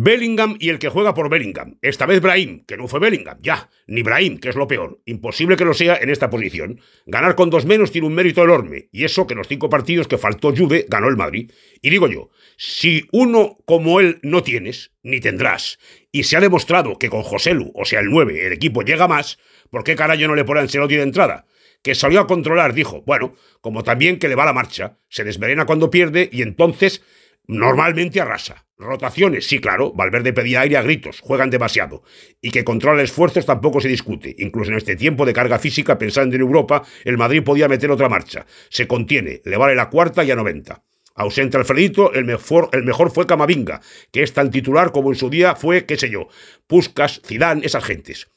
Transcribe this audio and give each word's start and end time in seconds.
Bellingham 0.00 0.56
y 0.60 0.68
el 0.68 0.78
que 0.78 0.90
juega 0.90 1.12
por 1.12 1.28
Bellingham. 1.28 1.76
Esta 1.82 2.06
vez 2.06 2.20
Brahim, 2.20 2.64
que 2.66 2.76
no 2.76 2.86
fue 2.86 3.00
Bellingham, 3.00 3.36
ya. 3.42 3.68
Ni 3.88 4.02
Brahim, 4.02 4.38
que 4.38 4.48
es 4.48 4.54
lo 4.54 4.68
peor. 4.68 5.00
Imposible 5.06 5.56
que 5.56 5.64
lo 5.64 5.74
sea 5.74 5.96
en 5.96 6.08
esta 6.08 6.30
posición. 6.30 6.80
Ganar 7.06 7.34
con 7.34 7.50
dos 7.50 7.66
menos 7.66 7.90
tiene 7.90 8.06
un 8.06 8.14
mérito 8.14 8.44
enorme. 8.44 8.88
Y 8.92 9.02
eso 9.02 9.26
que 9.26 9.34
los 9.34 9.48
cinco 9.48 9.68
partidos 9.68 10.06
que 10.06 10.16
faltó 10.16 10.54
Juve 10.54 10.86
ganó 10.88 11.08
el 11.08 11.16
Madrid. 11.16 11.50
Y 11.82 11.90
digo 11.90 12.06
yo, 12.06 12.30
si 12.56 13.08
uno 13.10 13.58
como 13.64 13.98
él 13.98 14.20
no 14.22 14.44
tienes, 14.44 14.92
ni 15.02 15.18
tendrás, 15.18 15.80
y 16.12 16.22
se 16.22 16.36
ha 16.36 16.40
demostrado 16.40 16.96
que 16.96 17.10
con 17.10 17.24
Joselu, 17.24 17.72
o 17.74 17.84
sea 17.84 17.98
el 17.98 18.06
9, 18.06 18.46
el 18.46 18.52
equipo 18.52 18.82
llega 18.82 19.08
más, 19.08 19.40
¿por 19.68 19.82
qué 19.82 19.96
carajo 19.96 20.28
no 20.28 20.36
le 20.36 20.44
pone 20.44 20.60
a 20.60 20.62
Ancelotti 20.62 20.94
de 20.94 21.02
entrada? 21.02 21.44
que 21.82 21.94
salió 21.94 22.20
a 22.20 22.26
controlar, 22.26 22.74
dijo, 22.74 23.02
bueno, 23.02 23.36
como 23.60 23.84
también 23.84 24.18
que 24.18 24.28
le 24.28 24.34
va 24.34 24.44
la 24.44 24.52
marcha, 24.52 24.98
se 25.08 25.22
desmerena 25.22 25.64
cuando 25.64 25.90
pierde 25.90 26.28
y 26.32 26.42
entonces 26.42 27.02
normalmente 27.48 28.20
arrasa. 28.20 28.66
Rotaciones, 28.76 29.48
sí, 29.48 29.58
claro, 29.58 29.92
Valverde 29.92 30.32
pedía 30.32 30.60
aire 30.60 30.76
a 30.76 30.82
gritos, 30.82 31.18
juegan 31.20 31.50
demasiado. 31.50 32.04
Y 32.40 32.52
que 32.52 32.62
controla 32.62 33.02
esfuerzos 33.02 33.44
tampoco 33.44 33.80
se 33.80 33.88
discute. 33.88 34.36
Incluso 34.38 34.70
en 34.70 34.76
este 34.76 34.94
tiempo 34.94 35.26
de 35.26 35.32
carga 35.32 35.58
física, 35.58 35.98
pensando 35.98 36.36
en 36.36 36.42
Europa, 36.42 36.84
el 37.04 37.18
Madrid 37.18 37.42
podía 37.42 37.66
meter 37.66 37.90
otra 37.90 38.08
marcha. 38.08 38.46
Se 38.68 38.86
contiene, 38.86 39.40
le 39.44 39.56
vale 39.56 39.74
la 39.74 39.90
cuarta 39.90 40.22
y 40.22 40.30
a 40.30 40.36
90. 40.36 40.84
Ausente 41.16 41.56
Alfredito, 41.56 42.12
el 42.12 42.24
mejor, 42.24 42.68
el 42.72 42.84
mejor 42.84 43.10
fue 43.10 43.26
Camavinga, 43.26 43.80
que 44.12 44.22
es 44.22 44.32
tan 44.32 44.52
titular 44.52 44.92
como 44.92 45.10
en 45.10 45.16
su 45.16 45.28
día 45.28 45.56
fue, 45.56 45.84
qué 45.84 45.96
sé 45.96 46.10
yo, 46.10 46.28
Puskas, 46.68 47.20
Zidane, 47.26 47.66
esas 47.66 47.84
gentes. 47.84 48.28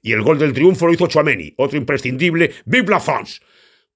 Y 0.00 0.12
el 0.12 0.22
gol 0.22 0.38
del 0.38 0.54
triunfo 0.54 0.86
lo 0.86 0.94
hizo 0.94 1.06
Chuameni, 1.06 1.52
otro 1.58 1.76
imprescindible, 1.76 2.52
¡Vive 2.64 2.88
la 2.88 3.00
France! 3.00 3.42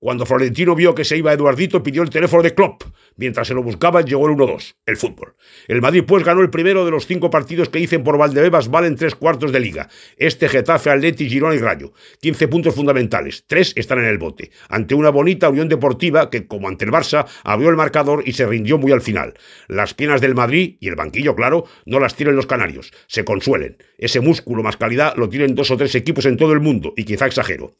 Cuando 0.05 0.27
Florentino 0.27 0.75
vio 0.75 0.95
que 0.95 1.03
se 1.03 1.17
iba 1.17 1.33
Eduardito, 1.33 1.83
pidió 1.83 2.03
el 2.03 2.11
teléfono 2.11 2.43
de 2.43 2.53
Klopp. 2.53 2.83
Mientras 3.17 3.49
se 3.49 3.55
lo 3.55 3.63
buscaba, 3.63 4.03
llegó 4.03 4.29
el 4.29 4.37
1-2, 4.37 4.75
el 4.85 4.99
fútbol. 4.99 5.35
El 5.67 5.81
Madrid, 5.81 6.05
pues, 6.07 6.23
ganó 6.23 6.43
el 6.43 6.51
primero 6.51 6.85
de 6.85 6.91
los 6.91 7.07
cinco 7.07 7.31
partidos 7.31 7.71
que 7.71 7.79
dicen 7.79 8.05
por 8.05 8.19
Valdebebas 8.19 8.69
valen 8.69 8.97
tres 8.97 9.15
cuartos 9.15 9.51
de 9.51 9.61
liga. 9.61 9.89
Este 10.19 10.51
Getafe, 10.51 10.91
Atleti, 10.91 11.27
Girona 11.31 11.55
y 11.55 11.59
Rayo. 11.59 11.95
15 12.21 12.49
puntos 12.49 12.75
fundamentales. 12.75 13.45
Tres 13.47 13.73
están 13.77 13.99
en 14.01 14.05
el 14.05 14.19
bote. 14.19 14.51
Ante 14.69 14.95
una 14.95 15.09
bonita 15.09 15.49
Unión 15.49 15.71
Deportiva 15.71 16.29
que, 16.29 16.47
como 16.47 16.69
ante 16.69 16.85
el 16.85 16.93
Barça, 16.93 17.25
abrió 17.43 17.71
el 17.71 17.77
marcador 17.77 18.25
y 18.27 18.35
se 18.35 18.45
rindió 18.45 18.77
muy 18.77 18.93
al 18.93 19.01
final. 19.01 19.33
Las 19.69 19.95
piernas 19.95 20.21
del 20.21 20.35
Madrid, 20.35 20.77
y 20.81 20.89
el 20.89 20.97
banquillo, 20.97 21.35
claro, 21.35 21.65
no 21.87 21.99
las 21.99 22.15
tienen 22.15 22.37
los 22.37 22.47
canarios. 22.47 22.93
Se 23.07 23.25
consuelen. 23.25 23.79
Ese 23.97 24.21
músculo 24.21 24.63
más 24.63 24.77
calidad 24.77 25.17
lo 25.17 25.31
tienen 25.31 25.55
dos 25.55 25.71
o 25.71 25.79
tres 25.79 25.95
equipos 25.95 26.27
en 26.27 26.37
todo 26.37 26.53
el 26.53 26.61
mundo, 26.61 26.93
y 26.95 27.05
quizá 27.05 27.25
exagero. 27.25 27.73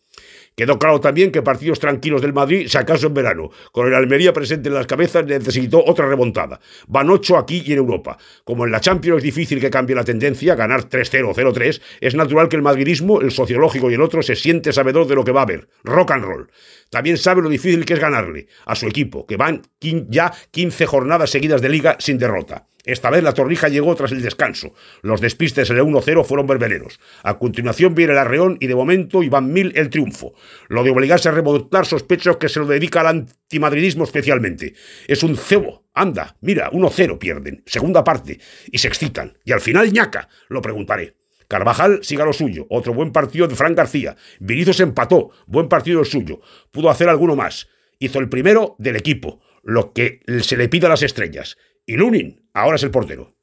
Quedó 0.57 0.79
claro 0.79 1.01
también 1.01 1.33
que 1.33 1.43
partidos 1.43 1.81
tranquilos 1.81 2.23
del 2.23 2.33
Madrid, 2.33 2.69
si 2.69 2.79
acaso 2.79 3.09
en 3.09 3.15
verano, 3.15 3.51
con 3.73 3.89
el 3.89 3.95
Almería 3.95 4.33
presente 4.33 4.69
en 4.69 4.75
las 4.75 4.87
cabezas, 4.87 5.25
necesitó 5.27 5.85
otra 5.85 6.07
remontada. 6.07 6.61
Van 6.87 7.11
ocho 7.11 7.37
aquí 7.37 7.63
y 7.67 7.73
en 7.73 7.79
Europa. 7.79 8.19
Como 8.45 8.65
en 8.65 8.71
la 8.71 8.81
Champions 8.81 9.19
es 9.19 9.25
difícil 9.25 9.61
que 9.61 9.71
cambie 9.71 9.97
la 9.97 10.05
tendencia, 10.05 10.55
ganar 10.55 10.89
3-0, 10.89 11.35
0-3, 11.35 11.81
es 12.01 12.15
natural 12.15 12.49
que 12.49 12.57
el 12.57 12.63
madridismo, 12.63 13.21
el 13.21 13.33
sociológico 13.33 13.91
y 13.91 13.95
el 13.95 14.03
otro 14.03 14.23
se 14.23 14.37
siente 14.37 14.73
sabedor 14.73 15.09
de 15.09 15.17
lo 15.17 15.25
que 15.25 15.33
va 15.33 15.41
a 15.41 15.45
haber. 15.45 15.69
Rock 15.83 16.13
and 16.13 16.25
roll. 16.25 16.51
También 16.91 17.19
sabe 17.19 17.43
lo 17.43 17.49
difícil 17.49 17.85
que 17.85 17.95
es 17.95 18.01
ganarle 18.01 18.47
a 18.65 18.77
su 18.77 18.87
equipo, 18.87 19.27
que 19.27 19.37
van 19.37 19.63
ya 19.81 20.33
15 20.53 20.87
jornadas 20.87 21.31
seguidas 21.31 21.61
de 21.61 21.69
liga 21.69 21.97
sin 21.99 22.19
derrota. 22.19 22.67
Esta 22.85 23.09
vez 23.09 23.23
la 23.23 23.33
torrija 23.33 23.69
llegó 23.69 23.95
tras 23.95 24.13
el 24.13 24.21
descanso. 24.21 24.75
Los 25.01 25.23
despistes 25.23 25.71
en 25.71 25.79
el 25.79 25.85
1-0 25.85 26.25
fueron 26.25 26.47
berbereros. 26.47 27.01
A 27.23 27.39
continuación 27.39 27.95
viene 27.95 28.13
el 28.13 28.19
arreón 28.19 28.59
y 28.61 28.67
de 28.67 28.75
momento 28.75 29.23
Iván 29.23 29.53
Mil 29.53 29.73
el 29.75 29.89
triunfo. 29.89 30.35
Lo 30.69 30.85
de 30.85 30.91
obligarse 30.91 31.31
a 31.31 31.33
remontar 31.33 31.87
sospechos 31.87 32.37
que 32.37 32.51
se 32.51 32.61
lo 32.61 32.67
dedica 32.67 33.01
al 33.01 33.07
antimadridismo 33.07 34.05
especialmente. 34.05 34.75
Es 35.09 35.23
un 35.23 35.37
cebo. 35.37 35.87
Anda, 35.95 36.37
mira, 36.43 36.71
1-0 36.71 37.19
pierden. 37.19 37.63
Segunda 37.65 38.05
parte. 38.05 38.39
Y 38.71 38.79
se 38.79 38.89
excitan. 38.89 39.39
Y 39.45 39.53
al 39.53 39.61
final 39.61 39.91
ñaca. 39.91 40.29
Lo 40.49 40.61
preguntaré. 40.61 41.17
Carvajal 41.49 42.01
siga 42.03 42.27
lo 42.27 42.35
suyo. 42.35 42.67
Otro 42.69 42.93
buen 42.93 43.13
partido 43.13 43.49
de 43.49 43.55
Fran 43.55 43.75
García. 43.75 44.17
Vinicius 44.41 44.81
empató. 44.81 45.31
Buen 45.47 45.69
partido 45.69 46.01
el 46.01 46.07
suyo. 46.07 46.41
Pudo 46.71 46.91
hacer 46.91 47.09
alguno 47.09 47.35
más. 47.35 47.69
Hizo 47.99 48.19
el 48.19 48.29
primero 48.29 48.77
del 48.79 48.97
equipo. 48.97 49.41
Lo 49.63 49.95
que 49.95 50.21
se 50.43 50.59
le 50.59 50.69
pide 50.69 50.87
a 50.87 50.91
las 50.91 51.03
estrellas. 51.03 51.57
Y 51.87 51.97
Lunin 51.97 52.44
ahora 52.55 52.77
es 52.77 52.83
el 52.83 52.91
portero. 52.91 53.34